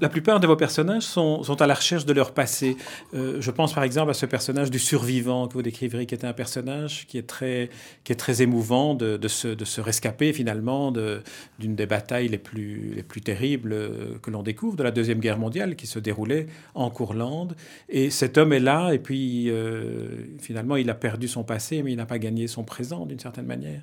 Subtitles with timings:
[0.00, 2.76] La plupart de vos personnages sont, à la recherche de leur passé.
[3.14, 6.26] Euh, je pense par exemple à ce personnage du survivant que vous décriveriez, qui était
[6.26, 7.70] un personnage qui est très,
[8.02, 12.38] qui est très émouvant de, de, se, de se rescaper finalement d'une des batailles les
[12.38, 16.00] plus, les plus terribles euh, que l'on découvre, de la Deuxième Guerre mondiale qui se
[16.00, 17.54] déroulait en Courlande.
[17.88, 20.08] Et cet homme est là, et puis euh,
[20.40, 23.46] finalement il a perdu son passé, mais il n'a pas gagné son présent d'une certaine
[23.46, 23.82] manière.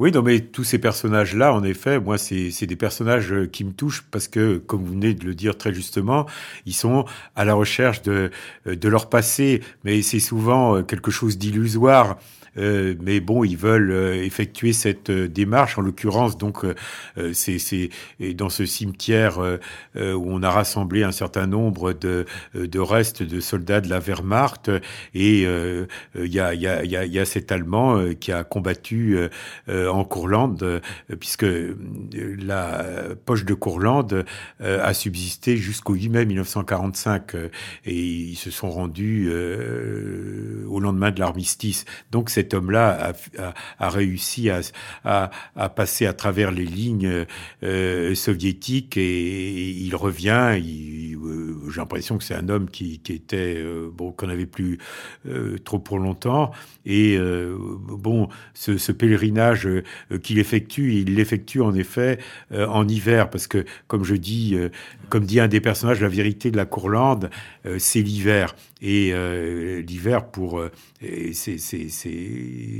[0.00, 3.72] Oui, non, mais tous ces personnages-là, en effet, moi, c'est des personnages euh, qui me
[3.72, 6.24] touchent parce que, comme vous venez de le dire très justement,
[6.64, 7.04] ils sont
[7.36, 8.30] à la recherche de,
[8.66, 12.16] euh, de leur passé, mais c'est souvent euh, quelque chose d'illusoire.
[12.58, 15.78] Euh, mais bon, ils veulent euh, effectuer cette euh, démarche.
[15.78, 16.64] En l'occurrence, donc,
[17.32, 17.90] c'est
[18.34, 23.80] dans ce cimetière où on a rassemblé un certain nombre de, de restes de soldats
[23.80, 24.70] de la Wehrmacht,
[25.14, 25.86] et il
[26.32, 29.18] y a, y, a, y, a, y, a, cet Allemand qui a combattu
[29.68, 30.80] en Courlande,
[31.18, 31.46] puisque
[32.14, 32.84] la
[33.24, 34.24] poche de Courlande
[34.60, 37.34] a subsisté jusqu'au 8 mai 1945,
[37.84, 39.30] et ils se sont rendus
[40.68, 41.84] au lendemain de l'armistice.
[42.10, 43.12] Donc, homme-là
[43.78, 44.50] a, réussi
[45.04, 45.30] à,
[45.76, 47.26] passer à travers les lignes
[47.62, 50.60] euh, soviétiques et, il revient.
[50.60, 54.78] Euh, j'ai l'impression que c'est un homme qui, était euh, bon qu'on n'avait plus
[55.64, 56.50] trop pour longtemps.
[56.86, 59.68] Et bon, ce, pèlerinage
[60.22, 62.18] qu'il effectue, il l'effectue en effet
[62.52, 64.56] en hiver parce que, comme je dis,
[65.08, 67.30] comme dit un des personnages, la vérité de la Courlande,
[67.78, 68.54] c'est l'hiver.
[68.82, 69.12] Et
[69.82, 70.62] l'hiver pour
[71.32, 71.58] c'est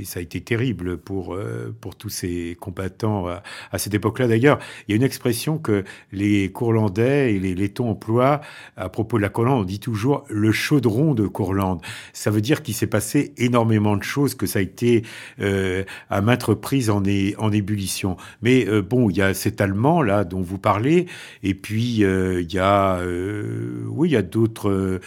[0.03, 4.27] ça a été terrible pour, euh, pour tous ces combattants à, cette époque-là.
[4.27, 8.41] D'ailleurs, il y a une expression que les Courlandais et les Lettons emploient
[8.77, 9.61] à propos de la Courlande.
[9.61, 11.81] On dit toujours le chaudron de Courlande.
[12.13, 15.03] Ça veut dire qu'il s'est passé énormément de choses, que ça a été
[15.39, 18.17] euh, à maintes reprises en, ébullition.
[18.41, 21.07] Mais euh, bon, il y a cet Allemand là dont vous parlez,
[21.43, 23.01] et puis il y a,
[23.87, 24.99] oui, il y a d'autres.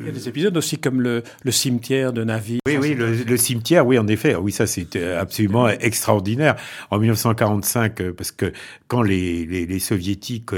[0.00, 2.58] Il y a des épisodes aussi comme le, le cimetière de Navi.
[2.66, 4.34] Oui, oui, le, le cimetière oui, en effet.
[4.34, 6.56] Oui, ça, c'est absolument extraordinaire.
[6.90, 8.52] En 1945, euh, parce que
[8.88, 10.50] quand les, les, soviétiques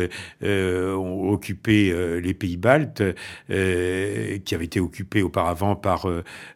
[0.43, 3.03] euh, ont occupé euh, les pays baltes,
[3.49, 6.09] qui avaient été occupés auparavant par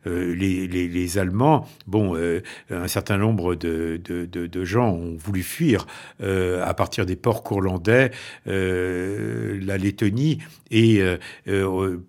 [0.05, 2.17] les, les, Allemands, bon,
[2.71, 5.87] un certain nombre de, de, de, gens ont voulu fuir
[6.21, 8.11] à partir des ports courlandais
[8.47, 10.39] la Lettonie.
[10.71, 11.03] Et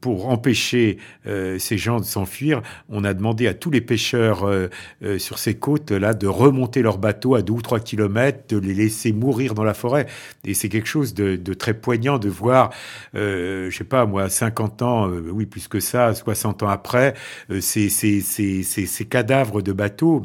[0.02, 4.70] pour empêcher ces gens de s'enfuir, on a demandé à tous les pêcheurs euh,
[5.04, 8.74] euh, sur ces côtes-là de remonter leur bateau à 2 ou 3 kilomètres, de les
[8.74, 10.08] laisser mourir dans la forêt.
[10.46, 12.72] Et c'est quelque chose de, très poignant de voir,
[13.16, 17.16] euh, je sais pas moi, 50 ans, oui plus que ça, 60 ans après,
[17.60, 20.22] ces cadavres de bateaux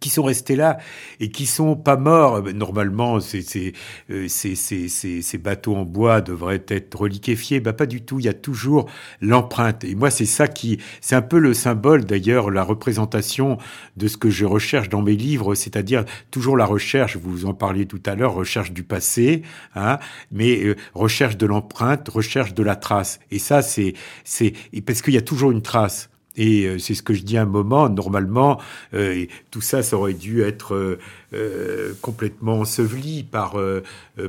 [0.00, 0.78] qui sont restés là
[1.20, 2.42] et qui sont pas morts.
[2.54, 3.74] Normalement, ces, ces,
[4.10, 7.60] euh, ces, ces bateaux en bois devraient être reliquéfiés.
[7.60, 8.18] Bah, pas du tout.
[8.18, 8.90] Il y a toujours
[9.20, 9.84] l'empreinte.
[9.84, 13.58] Et moi, c'est ça qui, c'est un peu le symbole d'ailleurs, la représentation
[13.96, 17.16] de ce que je recherche dans mes livres, c'est-à-dire toujours la recherche.
[17.16, 19.42] Vous en parliez tout à l'heure, recherche du passé,
[19.74, 19.98] hein,
[20.32, 23.20] mais euh, recherche de l'empreinte, recherche de la trace.
[23.30, 23.94] Et ça, c'est,
[24.24, 24.54] c'est
[24.86, 26.08] parce qu'il y a toujours une trace.
[26.36, 28.60] Et euh, c'est ce que je dis à un moment, normalement,
[28.94, 30.98] euh, tout ça, ça aurait dû être
[31.32, 33.56] euh, complètement enseveli par,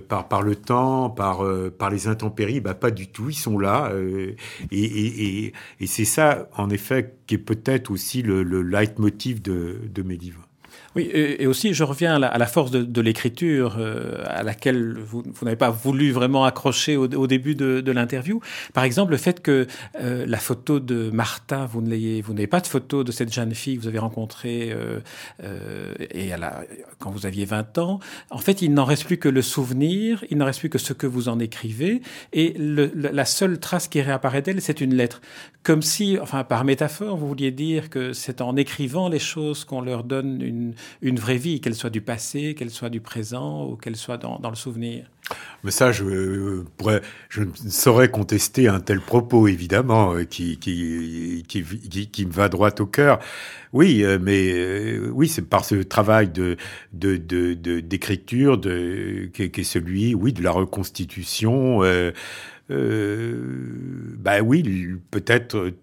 [0.08, 1.44] par, par le temps, par,
[1.78, 2.60] par les intempéries.
[2.60, 3.92] Bah, pas du tout, ils sont là.
[4.72, 9.80] et, et, et, c'est ça, en effet, qui est peut-être aussi le, le leitmotiv de,
[9.94, 10.51] de mes livres.
[10.96, 15.56] Oui, et, aussi, je reviens à la, force de, l'écriture euh, à laquelle vous, n'avez
[15.56, 18.42] pas voulu vraiment accrocher au, début de, l'interview.
[18.74, 19.68] Par exemple, le fait que
[20.02, 23.82] euh, la photo de Martha, vous n'avez pas de photo de cette jeune fille que
[23.84, 26.64] vous avez rencontrée euh, et à la,
[27.00, 28.00] quand vous aviez 20 ans.
[28.30, 30.92] En fait, il n'en reste plus que le souvenir, il n'en reste plus que ce
[30.92, 32.02] que vous en écrivez,
[32.34, 35.22] et la seule trace qui réapparaît d'elle, c'est une lettre.
[35.64, 39.82] Comme si, enfin, par métaphore, vous vouliez dire que c'est en écrivant les choses qu'on
[39.82, 43.76] leur donne une, une vraie vie, qu'elle soit du passé, qu'elle soit du présent ou
[43.76, 45.06] qu'elle soit dans, le souvenir.
[45.64, 51.46] Mais ça, je, pourrais, je ne saurais contester un tel propos, évidemment, euh, qui, qui,
[51.48, 53.20] qui, me va droit au cœur.
[53.72, 56.58] Oui, euh, mais euh, oui, c'est par ce travail de
[56.92, 61.82] d'écriture, de, qui, est celui, oui, de la reconstitution.
[62.72, 63.36] Euh,
[64.20, 64.64] bah oui,
[65.12, 65.74] peut-être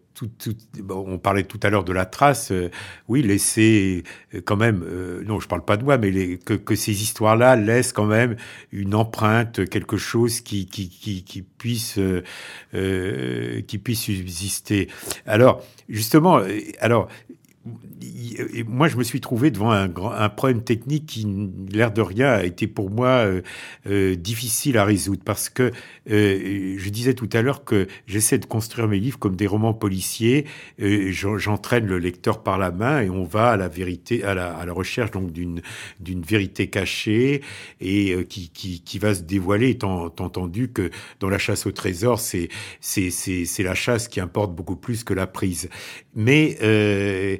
[0.90, 2.70] on parlait tout à l'heure de la trace, euh,
[3.08, 4.02] oui, laisser
[4.34, 7.92] euh, quand même, euh, non, je parle pas de moi, mais que, ces histoires-là laissent
[7.92, 8.36] quand même
[8.72, 10.66] une empreinte, quelque chose qui,
[11.58, 11.98] puisse,
[12.72, 14.88] qui puisse subsister.
[15.26, 16.40] Alors, justement,
[16.80, 17.08] alors,
[18.54, 21.26] et, moi, je me suis trouvé devant un, un problème technique qui,
[21.70, 23.28] l'air de rien, a été pour moi
[23.86, 25.70] euh, difficile à résoudre parce que
[26.06, 30.46] je disais tout à l'heure que j'essaie de construire mes livres comme des romans policiers.
[30.78, 34.64] J'entraîne le lecteur par la main et on va à la vérité, à la, à
[34.64, 35.60] la recherche donc d'une
[36.00, 37.42] d'une vérité cachée
[37.80, 40.90] et qui, qui, qui va se dévoiler étant entendu que
[41.20, 42.48] dans la chasse au trésor, c'est
[42.80, 45.68] c'est c'est la chasse qui importe beaucoup plus que la prise.
[46.14, 47.36] Mais euh,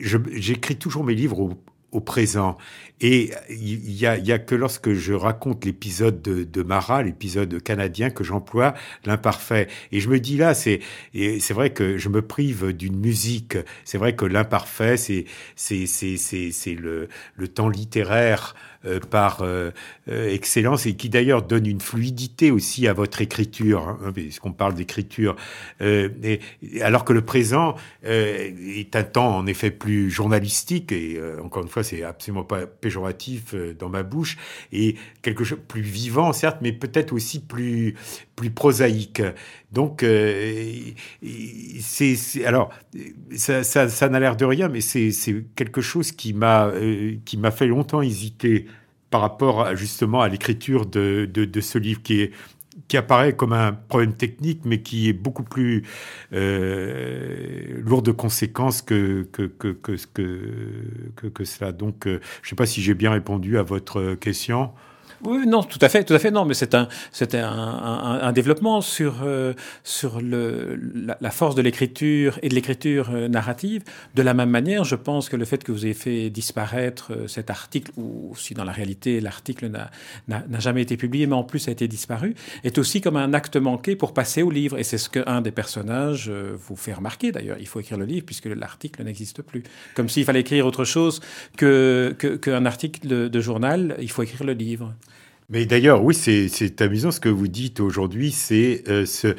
[0.00, 1.62] j'écris toujours mes livres au,
[1.92, 2.56] au présent.
[3.00, 7.62] Et il y a, y a, que lorsque je raconte l'épisode de, de Mara, l'épisode
[7.62, 8.74] canadien, que j'emploie
[9.06, 9.68] l'imparfait.
[9.90, 10.80] Et je me dis là, c'est
[11.14, 13.56] c'est vrai que je me prive d'une musique.
[13.84, 15.24] C'est vrai que l'imparfait, c'est
[15.56, 18.54] c'est c'est le le temps littéraire
[18.86, 19.72] euh, par euh,
[20.08, 24.72] euh, excellence et qui d'ailleurs donne une fluidité aussi à votre écriture, hein, puisqu'on parle
[24.72, 25.36] d'écriture.
[26.80, 31.82] alors que le présent est un temps en effet plus journalistique et encore une fois,
[31.82, 34.38] c'est absolument pas péjoratif dans ma bouche
[34.72, 37.96] et quelque chose plus vivant certes, mais peut-être aussi plus
[38.40, 39.22] plus prosaïque.
[39.72, 40.04] Donc,
[41.80, 42.70] c'est alors
[43.36, 45.12] ça, ça, n'a l'air de rien, mais c'est
[45.54, 46.72] quelque chose qui m'a
[47.24, 48.66] qui m'a fait longtemps hésiter
[49.10, 52.32] par rapport justement à l'écriture de, de, ce livre qui est
[52.88, 55.84] qui apparaît comme un problème technique, mais qui est beaucoup plus
[56.32, 59.98] euh, lourd de conséquences que que, que, que,
[61.14, 61.72] que, que cela.
[61.72, 64.70] Donc, euh, je ne sais pas si j'ai bien répondu à votre question.
[65.22, 66.88] Oui, non, tout à fait, tout à fait, non, mais c'est un,
[67.20, 69.52] un, un, un, développement sur euh,
[69.84, 70.80] sur le
[71.20, 73.82] la, force de l'écriture et de l'écriture euh, narrative.
[74.14, 77.28] De la même manière, je pense que le fait que vous ayez fait disparaître euh,
[77.28, 79.70] cet article, ou si dans la réalité l'article
[80.28, 82.34] n'a jamais été publié, mais en plus a été disparu,
[82.64, 84.78] est aussi comme un acte manqué pour passer au livre.
[84.78, 87.30] Et c'est ce qu'un des personnages vous fait remarquer.
[87.30, 89.64] D'ailleurs, il faut écrire le livre puisque l'article n'existe plus.
[89.94, 91.20] Comme s'il fallait écrire autre chose
[91.58, 94.94] que qu'un article de journal, il faut écrire le livre.
[95.50, 98.30] Mais d'ailleurs, oui, c'est amusant ce que vous dites aujourd'hui.
[98.30, 99.34] C'est euh, ce,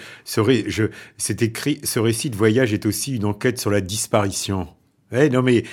[1.42, 4.68] écrit, ce récit de voyage est aussi une enquête sur la disparition.
[5.12, 5.64] Eh, non mais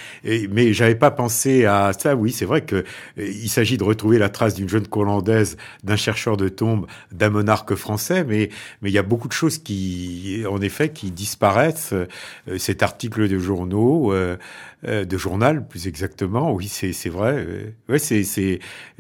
[0.51, 2.17] mais j'avais pas pensé à ça.
[2.17, 2.83] Oui, c'est vrai que euh,
[3.17, 7.75] il s'agit de retrouver la trace d'une jeune Colandaise, d'un chercheur de tombes, d'un monarque
[7.75, 8.51] français, mais
[8.83, 11.93] mais il y a beaucoup de choses qui, en effet, qui disparaissent.
[11.93, 12.07] Euh,
[12.59, 14.37] cet article de journaux, euh,
[14.85, 16.53] de journal, plus exactement.
[16.53, 17.47] Oui, c'est c'est vrai.
[17.89, 18.59] Ouais, c'est c'est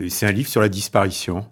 [0.08, 1.46] c'est un livre sur la disparition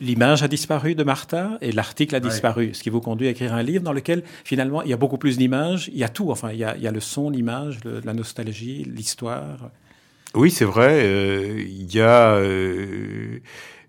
[0.00, 3.54] l'image a disparu de Martha et l'article a disparu, ce qui vous conduit à écrire
[3.54, 6.30] un livre dans lequel finalement il y a beaucoup plus d'images, il y a tout,
[6.30, 9.70] enfin il y a, il y a le son, l'image, la nostalgie, l'histoire.
[10.34, 12.34] Oui, c'est vrai, euh, il y a...
[12.34, 13.40] Euh,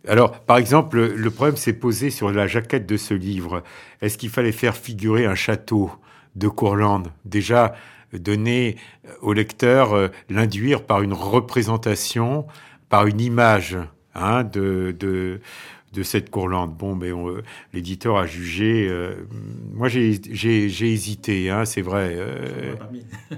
[0.08, 3.62] alors, par exemple, le problème s'est posé sur la jaquette de ce livre.
[4.02, 5.92] Est-ce qu'il fallait faire figurer un château
[6.36, 7.10] de Courlande?
[7.24, 7.76] Déjà,
[8.12, 8.78] donner
[9.22, 12.48] au lecteur, euh, l'induire par une représentation,
[12.90, 13.78] par une image
[14.16, 15.40] hein, de, de
[15.94, 16.76] de cette courlande.
[16.76, 17.42] Bon, mais euh,
[17.74, 18.88] l'éditeur a jugé.
[18.90, 19.16] Euh,
[19.74, 20.20] moi, j'ai
[20.82, 22.16] hésité, hein, c'est vrai.
[22.18, 22.76] Euh.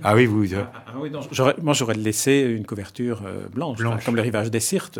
[0.03, 0.53] ah oui, vous.
[0.53, 1.21] Ah, ah, oui, non,
[1.61, 3.21] moi, j'aurais laissé une couverture
[3.53, 4.05] blanche, blanche.
[4.05, 4.99] comme le rivage des Sirtes.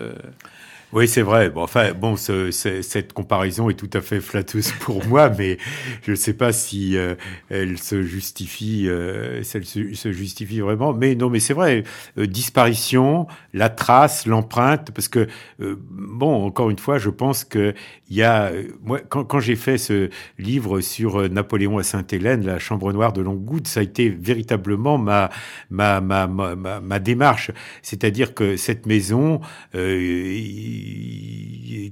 [0.94, 1.50] Oui, c'est vrai.
[1.50, 5.57] Bon, enfin, bon, ce, cette comparaison est tout à fait flatteuse pour moi, mais
[6.04, 7.16] je ne sais pas si euh,
[7.50, 10.94] elle se justifie, euh, elle se, justifie vraiment.
[10.94, 11.84] Mais non, mais c'est vrai.
[12.20, 15.27] Euh, disparition, la trace, l'empreinte, parce que
[15.60, 17.74] bon, encore une fois, je pense que
[18.10, 18.51] il y a
[18.84, 23.22] moi quand, quand j'ai fait ce livre sur Napoléon à Sainte-Hélène, la Chambre noire de
[23.22, 25.32] Longwood, ça a été véritablement ma
[25.72, 27.50] ma ma ma, ma, démarche,
[27.82, 29.41] c'est-à-dire que cette maison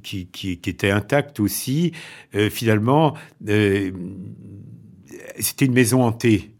[0.02, 1.92] qui, était intacte aussi,
[2.36, 3.16] euh, finalement,
[3.48, 3.92] euh,
[5.40, 6.52] c'était une maison hantée.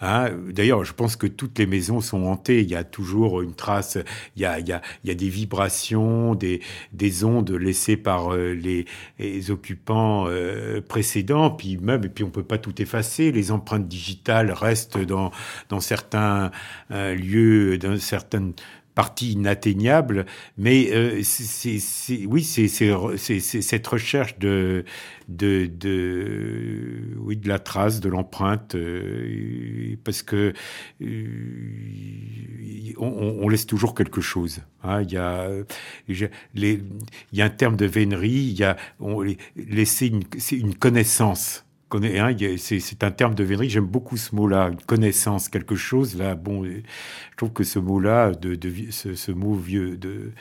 [0.00, 0.30] Hein.
[0.52, 2.60] D'ailleurs, je pense que toutes les maisons sont hantées.
[2.60, 3.98] Il y a toujours une trace,
[4.36, 6.60] il y a, il y a, il y a des vibrations, des,
[6.92, 8.84] des ondes laissées par euh, les,
[9.18, 10.28] les, occupants
[10.88, 11.50] précédents.
[11.50, 13.32] Puis même, et puis on peut pas tout effacer.
[13.32, 15.32] Les empreintes digitales restent dans,
[15.68, 16.52] dans certains
[16.90, 18.52] lieux, dans certaines
[18.98, 20.26] partie inatteignable,
[20.56, 24.84] mais euh, c'est, oui, c'est, cette recherche de,
[25.28, 30.52] de, de, oui, de la trace, de l'empreinte, euh, parce que
[31.00, 31.26] euh,
[32.96, 34.62] on, laisse toujours quelque chose.
[34.82, 35.02] Hein.
[35.02, 35.48] Il y a,
[36.08, 36.28] il
[37.32, 39.24] y a un terme de vénerie, il y a on,
[39.54, 41.67] laisser une, une connaissance.
[41.94, 43.70] Hein, c'est un terme de vénerie.
[43.70, 46.16] J'aime beaucoup ce mot-là, connaissance, quelque chose.
[46.16, 48.58] Là, bon, je trouve que ce mot-là, de
[48.90, 50.32] ce, mot vieux de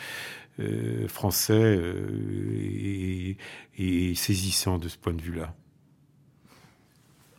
[0.59, 3.35] euh, français, euh,
[3.77, 5.53] est, saisissant de ce point de vue-là.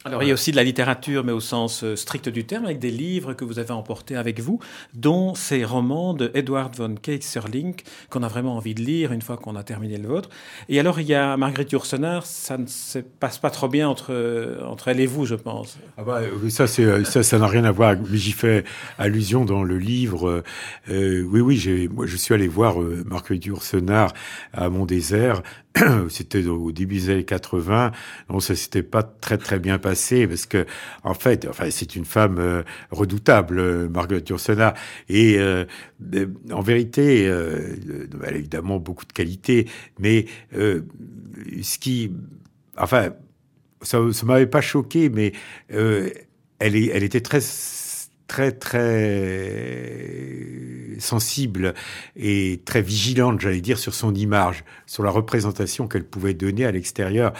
[0.09, 2.65] Alors il y a aussi de la littérature, mais au sens euh, strict du terme,
[2.65, 4.59] avec des livres que vous avez emportés avec vous,
[4.95, 7.75] dont ces romans de Edward von Keyserling,
[8.09, 10.31] qu'on a vraiment envie de lire une fois qu'on a terminé le vôtre.
[10.71, 14.15] Et alors il y a Marguerite Yourcenar, ça ne se passe pas trop bien entre,
[14.15, 15.77] euh, entre elle et vous, je pense.
[15.99, 17.95] Ah bah, ça, c'est, ça, ça n'a rien à voir.
[18.11, 18.65] Mais j'y fais
[18.97, 20.43] allusion dans le livre.
[20.89, 24.15] Euh, oui, oui, moi, je suis allé voir Marguerite Yourcenar
[24.55, 25.43] à Mont-Désert
[26.09, 27.93] c'était au début des années 80.
[28.31, 30.67] Non, ça s'était pas très très bien passé parce que
[31.05, 34.75] en fait, enfin, c'est une femme euh, redoutable, euh, Margaret Yourcenar,
[35.09, 35.65] et euh,
[36.53, 39.69] en vérité, elle a évidemment beaucoup de qualités,
[39.99, 42.13] mais ce qui,
[42.77, 43.11] enfin,
[43.83, 45.33] ça, ça m'avait pas choqué, mais
[45.69, 46.13] elle,
[46.61, 47.41] elle était très
[48.29, 50.19] très très
[50.99, 51.75] sensible
[52.17, 56.73] et très vigilante, j'allais dire, sur son image, sur la représentation qu'elle pouvait donner à
[56.73, 57.33] l'extérieur.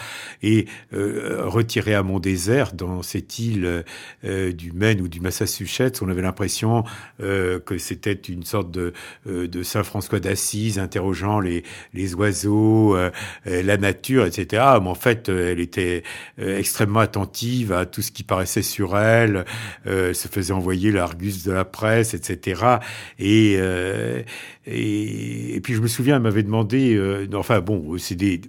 [0.43, 3.83] Et euh, retirée à mon désert, dans cette île
[4.23, 6.83] euh, du Maine ou du Massachusetts, on avait l'impression
[7.21, 8.93] euh, que c'était une sorte de,
[9.27, 13.11] euh, de Saint François d'Assise, interrogeant les, les oiseaux, euh,
[13.45, 14.63] la nature, etc.
[14.81, 16.03] Mais en fait, elle était
[16.37, 19.45] extrêmement attentive à tout ce qui paraissait sur elle,
[19.85, 22.79] se faisait envoyer l'Argus de la presse, etc.
[23.21, 24.21] Euh,
[24.65, 28.41] et, et, puis je me souviens, elle m'avait demandé, euh, enfin bon, c'est des,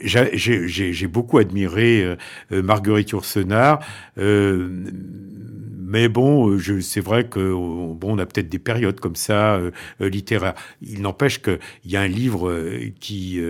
[0.00, 2.16] j'ai beaucoup admiré
[2.52, 3.80] euh, Marguerite Yourcenar.
[5.92, 9.72] Mais bon, euh, c'est vrai que bon, on a peut-être des périodes comme ça euh,
[10.00, 10.54] euh, littéraires.
[10.80, 12.50] Il n'empêche qu'il y a un livre
[12.98, 13.40] qui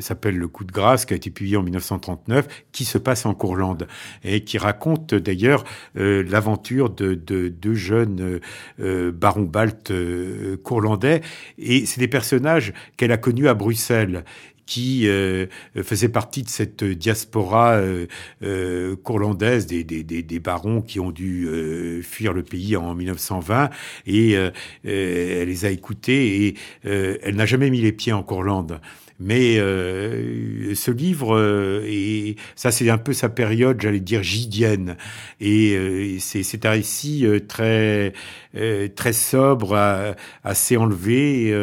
[0.00, 3.32] s'appelle Le coup de grâce, qui a été publié en 1939, qui se passe en
[3.32, 3.86] Courlande
[4.22, 5.64] et qui raconte d'ailleurs
[5.94, 8.40] l'aventure de, deux jeunes
[8.78, 9.92] barons baltes
[10.62, 11.22] courlandais.
[11.58, 14.24] Et c'est des personnages qu'elle a connus à Bruxelles
[14.72, 15.48] qui euh,
[15.82, 18.06] faisait partie de cette diaspora euh,
[18.42, 21.46] euh courlandaise des, des, des, barons qui ont dû
[22.02, 23.68] fuir le pays en 1920
[24.06, 24.52] et elle
[25.48, 28.80] les a écoutés et elle n'a jamais mis les pieds en Courlande.
[29.20, 34.96] Mais ce livre, et ça c'est un peu sa période, j'allais dire gidienne,
[35.40, 38.12] et c'est un récit très
[38.96, 40.14] très sobre,
[40.44, 41.54] assez enlevé,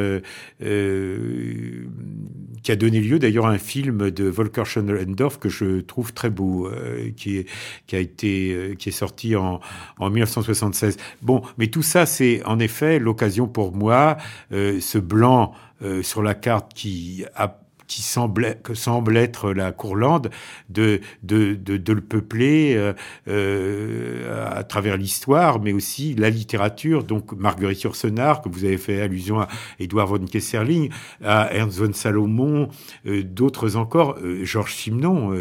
[2.64, 6.30] qui a donné lieu d'ailleurs à un film de Volker Schoenendorf que je trouve très
[6.30, 6.70] beau,
[7.16, 7.50] qui, est,
[7.88, 9.60] qui a été qui est sorti en,
[9.98, 10.98] en 1976.
[11.22, 14.18] Bon, mais tout ça c'est en effet l'occasion pour moi,
[14.52, 17.58] ce blanc euh, sur la carte qui a
[17.90, 20.30] qui semble, que semble être la Courlande,
[20.70, 22.94] de, de, de, de le peupler euh,
[23.28, 27.04] euh, à travers l'histoire, mais aussi la littérature.
[27.04, 29.48] Donc Marguerite Yourcenar, que vous avez fait allusion à
[29.80, 30.92] Édouard von Kesserling,
[31.24, 32.70] à Ernst von Salomon,
[33.08, 35.36] euh, d'autres encore, Georges Simenon,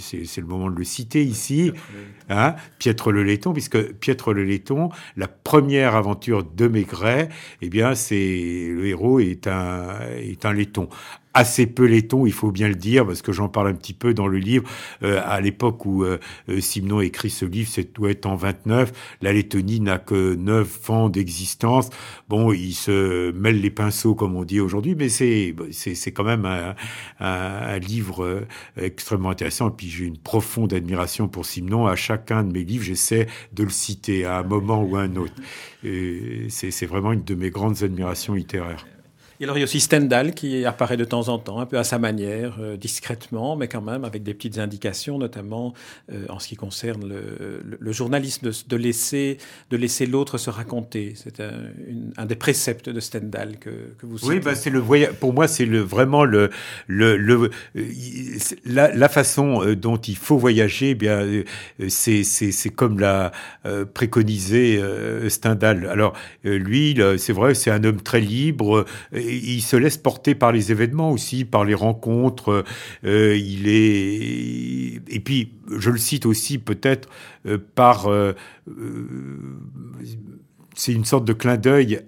[0.00, 1.72] c'est le moment de le citer ici,
[2.28, 7.30] hein, Piètre le Letton, puisque Piètre le Letton, la première aventure de Maigret,
[7.62, 10.88] eh bien c'est le héros est un est un laiton
[11.34, 14.14] assez peu laiton, il faut bien le dire, parce que j'en parle un petit peu
[14.14, 14.68] dans le livre.
[15.02, 16.18] Euh, à l'époque où euh,
[16.48, 18.92] euh Simon écrit ce livre, c'est doit être en 29.
[19.22, 21.90] La Lettonie n'a que 9 ans d'existence.
[22.28, 26.44] Bon, il se mêle les pinceaux, comme on dit aujourd'hui, mais c'est c'est quand même
[26.44, 26.74] un,
[27.20, 28.46] un, un, livre euh,
[28.76, 29.68] extrêmement intéressant.
[29.68, 31.86] Et puis j'ai une profonde admiration pour Simon.
[31.86, 35.16] À chacun de mes livres, j'essaie de le citer à un moment ou à un
[35.16, 35.34] autre.
[35.82, 38.84] C'est vraiment une de mes grandes admirations littéraires.
[39.40, 41.78] Et alors il y a aussi Stendhal qui apparaît de temps en temps, un peu
[41.78, 45.72] à sa manière, euh, discrètement, mais quand même avec des petites indications, notamment
[46.12, 49.38] euh, en ce qui concerne le, le, le journalisme, de, de, laisser,
[49.70, 51.14] de laisser l'autre se raconter.
[51.16, 51.54] C'est un,
[52.18, 54.30] un, des préceptes de Stendhal que, que vous citez.
[54.30, 55.14] Oui, bah c'est le voyage.
[55.14, 56.50] Pour moi, c'est le vraiment le,
[56.86, 57.50] le, le
[58.66, 60.90] la, la, façon euh, dont il faut voyager.
[60.90, 61.44] Eh bien, euh,
[61.88, 63.32] c'est c'est comme l'a
[63.64, 64.82] euh, préconisé
[65.28, 65.86] Stendhal.
[65.86, 66.12] Alors
[66.44, 68.84] lui, c'est vrai, c'est un homme très libre
[69.30, 72.64] il se laisse porter par les événements aussi, par les rencontres.
[73.04, 77.08] Euh, il est et puis je le cite aussi peut-être
[77.46, 78.34] euh, par euh,
[80.74, 82.00] c'est une sorte de clin d'œil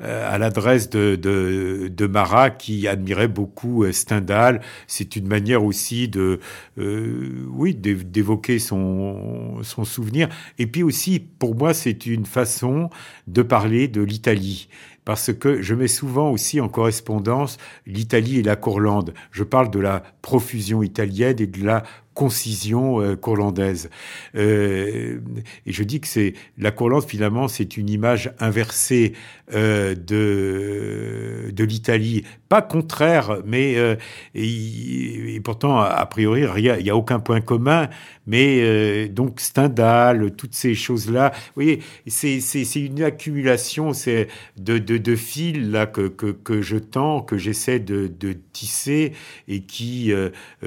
[0.00, 4.60] à l'adresse de, de, de, Marat qui admirait beaucoup Stendhal.
[4.86, 6.38] C'est une manière aussi de,
[6.78, 10.28] euh, oui, d'évoquer son, son souvenir.
[10.58, 12.90] Et puis aussi, pour moi, c'est une façon
[13.26, 14.68] de parler de l'Italie
[15.04, 19.14] parce que je mets souvent aussi en correspondance l'Italie et la Courlande.
[19.30, 23.90] Je parle de la profusion italienne et de la concision euh, courlandaise.
[24.34, 25.20] Euh,
[25.64, 29.12] et je dis que c'est la courlande finalement c'est une image inversée
[29.54, 33.96] euh, de de l'Italie, pas contraire, mais euh,
[34.34, 37.88] et, pourtant a priori il n'y a aucun point commun.
[38.26, 42.40] Mais euh, donc Stendhal, toutes ces choses là, vous voyez, c'est
[42.76, 44.28] une accumulation c'est
[44.58, 49.12] de, de, de fils là que, que, que je tends, que j'essaie de, de tisser
[49.46, 50.12] et qui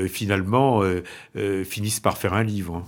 [0.08, 0.82] finalement
[1.36, 2.86] euh, finissent par faire un livre.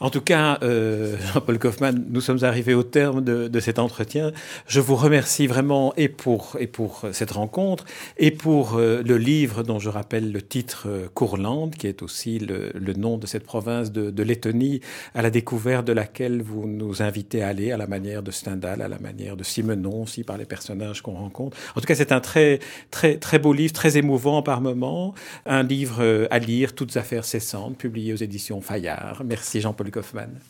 [0.00, 4.32] En tout cas, euh, Jean-Paul Kaufmann, nous sommes arrivés au terme de, de, cet entretien.
[4.68, 7.84] Je vous remercie vraiment et pour, et pour cette rencontre
[8.16, 12.38] et pour euh, le livre dont je rappelle le titre euh, Courlande, qui est aussi
[12.38, 14.80] le, le, nom de cette province de, de, Lettonie,
[15.14, 18.82] à la découverte de laquelle vous nous invitez à aller, à la manière de Stendhal,
[18.82, 21.56] à la manière de Simenon aussi, par les personnages qu'on rencontre.
[21.74, 22.60] En tout cas, c'est un très,
[22.92, 25.12] très, très beau livre, très émouvant par moments.
[25.44, 29.22] Un livre euh, à lire, toutes affaires cessantes, publié aux éditions Fayard.
[29.24, 29.87] Merci Jean-Paul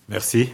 [0.09, 0.53] Merci.